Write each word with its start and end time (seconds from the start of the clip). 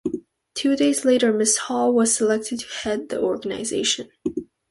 Two 0.55 0.75
days 0.75 1.05
later 1.05 1.31
Miss 1.31 1.57
Hall 1.59 1.93
was 1.93 2.15
selected 2.15 2.61
to 2.61 2.67
head 2.81 3.09
the 3.09 3.21
organization. 3.21 4.09